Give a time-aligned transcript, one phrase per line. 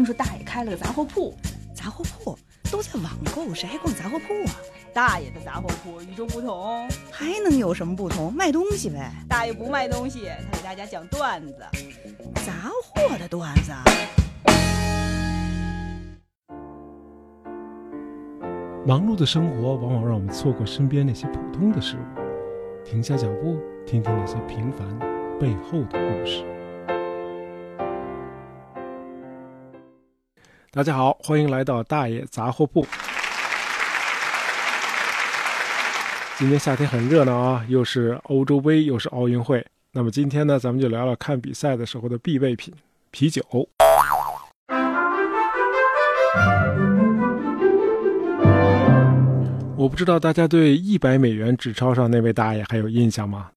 [0.00, 1.34] 听说大爷开了个杂货铺，
[1.74, 2.34] 杂货铺
[2.72, 4.56] 都在网购，谁还逛杂货铺啊？
[4.94, 8.32] 大爷的杂货铺与众不同，还能有什么不同？
[8.32, 9.12] 卖东西呗。
[9.28, 11.54] 大爷不卖东西，他给大家讲段子，
[12.46, 13.72] 杂货的段子。
[18.86, 24.88] 忙碌的生活往往让我们错过身边那些普通的事物，停下脚步，听听那些平凡
[25.38, 26.42] 背后的故事。
[30.72, 32.86] 大家好，欢迎来到大爷杂货铺。
[36.38, 39.66] 今天夏天很热闹啊，又是欧洲杯，又是奥运会。
[39.90, 42.72] 那么今天呢，咱们就聊聊看比赛的时候的必备品——
[43.10, 43.42] 啤酒。
[49.76, 53.50] 我不知道大家对一百美元纸钞上那位大爷还有印象吗？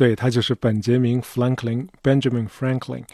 [0.00, 3.04] 对他就是本杰明·富兰克林 （Benjamin Franklin），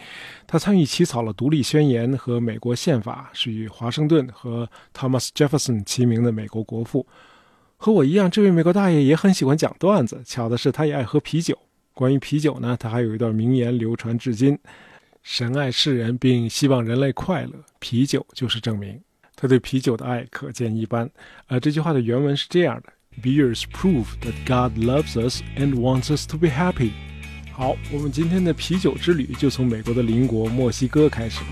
[0.47, 7.05] 他参与起草了《独立宣言》和美国宪法，是与华盛顿和 Thomas Jefferson 齐名的美国国父。
[7.77, 10.23] 和我一样，这位美国大爷也很喜欢讲段子。
[10.25, 11.59] 巧的是，他也爱喝啤酒。
[11.93, 14.57] 关于啤酒呢，他还有一段名言流传至今
[15.25, 19.01] ：“神爱世人，并希望人类快乐，啤酒就是证明。”
[19.35, 21.11] 他对啤酒的爱可见一斑。
[21.49, 26.91] 呃，这句话的原文是这样的：“Beers prove that God loves us and wants us to be happy。”
[27.53, 31.47] 好，我们今天的啤酒之旅就从美国的邻国墨西哥开始了。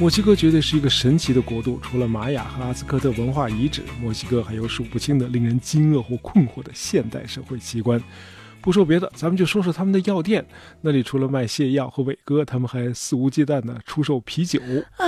[0.00, 8.00] 墨西哥绝对是一个神奇的国度，除了玛雅和阿兹克特文化遗址，墨西哥还有数不清的令人惊愕或困惑的现代社会奇观。
[8.68, 10.46] 不说别的，咱们就说说他们的药店。
[10.82, 14.60] 那里除了卖泻药和伟哥，他们还肆无忌惮的出售啤酒
[14.98, 15.06] 啊！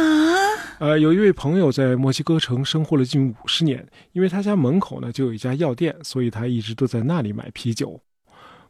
[0.79, 8.01] 呃，有一位朋友在墨西哥城生活了近五十年，因为他家门口呢就有一家药店，所以他一直都在那里买啤酒。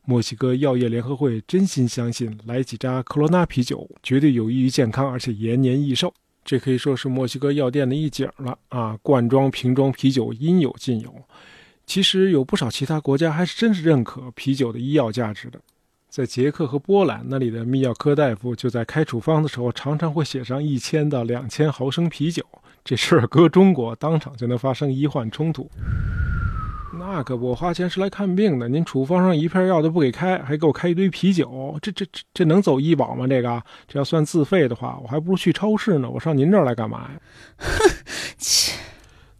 [0.05, 6.13] 墨西哥药业联合会真心相信，来几扎科罗娜啤酒绝对有益于健康，而且延年益寿。
[6.45, 8.99] 这可以说是墨西哥药店的一景了啊！
[9.03, 11.15] 罐装、瓶装啤酒应有尽有。
[11.91, 15.59] 其实有不少其他国家还是真是认可啤酒的医药价值的。
[16.09, 22.47] 在捷克和波兰，那里的泌尿科大夫就在开处方的时候，常常会写上一千到两千毫升啤酒。
[22.85, 25.69] 这事儿搁中国，当场就能发生医患冲突。
[26.97, 28.69] 那可不，花钱是来看病的。
[28.69, 33.27] 您处方上一片药都不给开，还给我开一堆啤酒，这这这这能走医保吗？
[33.27, 36.09] 这个这要算自费的话，我还不如去超市呢。
[36.09, 37.21] 我上您这儿来干嘛呀？
[37.59, 37.91] 哼，
[38.39, 38.80] 切。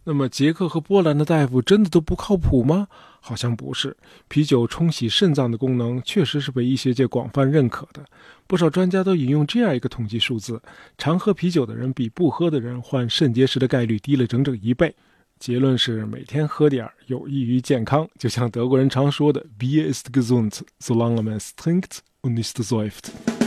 [0.03, 2.87] 那么捷克和波兰的大夫真的都不靠谱吗？
[3.19, 3.95] 好像不是。
[4.27, 8.03] 啤酒冲洗肾脏的功能确实是被医学界广泛认可的。
[8.47, 10.59] 不少专家都引用这样一个统计数字：
[10.97, 14.95] 常喝啤酒的人比不喝的人患肾结石的概率低了整整一倍。
[15.39, 23.40] 结论是每天喝点儿有益于健康，就像德国人常说的 “Bier ist gesund, solange man es trinkt und nicht säuft”。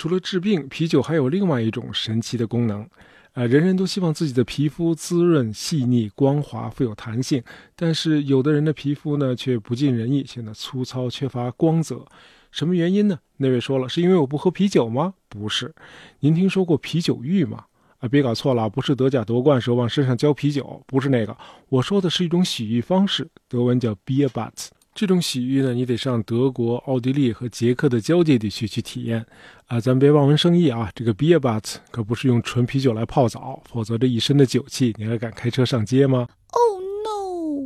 [0.00, 2.88] 除了治病，啤酒还有另外一种神奇的功能。
[3.34, 7.42] 呃，人人都希望自己的皮肤滋润、细腻、光滑、富有弹性，
[7.76, 12.02] 但是有的人的皮肤呢却不尽人意，显得粗糙、缺乏光泽。
[12.50, 13.18] 什么原因呢？
[13.36, 15.12] 那位说了，是因为我不喝啤酒吗？
[15.28, 15.74] 不是，
[16.20, 17.66] 您听说过啤酒浴吗？
[17.98, 21.36] 啊，别搞错了，不是德甲夺冠时候往身上浇啤酒，不是那个。
[21.68, 24.68] 我说的是一种洗浴方式，德文叫 Bierbad。
[24.92, 29.24] 这种洗浴呢，你得上德国、奥地利和捷克的交界地区去体验。
[29.66, 31.62] 啊，咱别望文生义啊，这个 beer bat
[31.92, 36.26] 可不是用纯啤酒来泡澡，否则这一身的酒气，你还敢开车上街吗？
[36.52, 36.58] 哦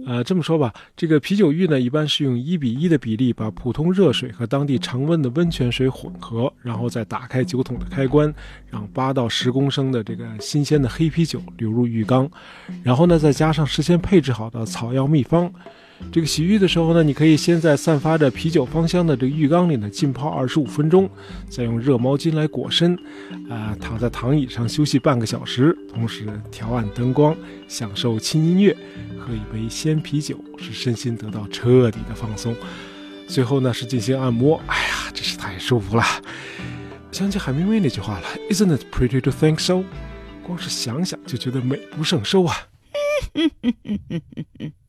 [0.05, 8.33] no，呃，这么说吧，这个啤酒浴呢，一般是用一比一的比例把普通热水和当地常温的温泉水混合，然后再打开酒桶的开关，
[8.69, 12.31] 让八到十公升的这个新鲜的黑啤酒流入浴缸，
[12.83, 15.51] 然后呢，再加上事先配置好的草药秘方。
[16.13, 21.09] 这个洗浴的时候呢，你可以先在散发着啤酒芳香的这个浴缸里呢浸泡二十五分钟，
[21.49, 22.95] 再用热毛巾来裹身，
[23.49, 27.35] 啊，躺在躺椅上休息半个小时，同时调暗灯光，
[27.67, 28.77] 享受轻音乐，
[29.19, 32.55] 喝一杯鲜啤酒，使身心得到彻底的放松。
[33.27, 36.05] 最后呢是进行按摩，哎呀，真是太舒服了。
[37.11, 39.83] 想起海明威那句话了，Isn't it pretty to think so？
[40.43, 42.55] 光是想想就觉得美不胜收啊。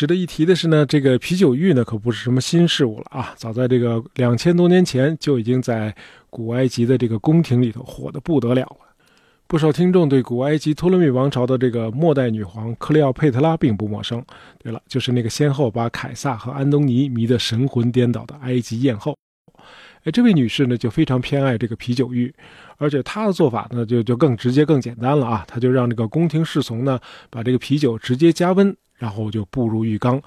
[0.00, 3.34] 值得一提的是呢，这个啤酒浴呢可不是什么新事物了啊！
[3.36, 5.94] 早在这个两千多年前就已经在
[6.30, 8.78] 古埃及的这个宫廷里头火得不得了了。
[9.46, 14.24] 不少听众对古埃及托勒密王朝的这个末代女皇克利奥佩特拉并不陌生。
[14.58, 19.14] 对了，就是那个先后把凯撒和安东尼迷得神魂颠倒的埃及艳后。
[20.04, 22.34] 哎，这位女士呢就非常偏爱这个啤酒浴，
[22.78, 26.98] 而且她的做法呢就就更直接、更简单了啊，她就让这个宫廷侍从呢
[27.28, 30.22] 把这个啤酒直接加温，然后就步入浴缸。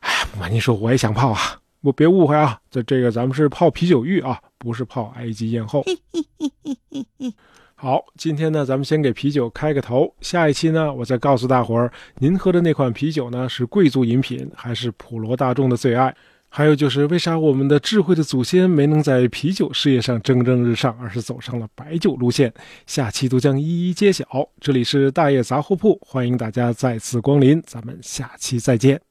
[0.00, 1.40] 哎，不瞒您说，我也想泡啊，
[1.80, 5.84] 我别误会啊，这这个咱们是泡啤酒浴啊，不是泡埃及艳后。
[7.80, 10.12] 好，今天呢，咱们先给啤酒开个头。
[10.20, 16.12] 下一期呢，我再告诉大伙儿，您喝的那款啤酒呢，是贵族饮品还是普罗大众的最爱？
[16.50, 22.52] 还有就是，为啥我们的智慧的祖先没能在啤酒事业上蒸蒸日上，而是走上了白酒路线？
[22.86, 24.26] 下期都将一一揭晓。
[24.60, 29.07] 这里是大业杂货铺，欢迎大家再次光临，咱们下期再见。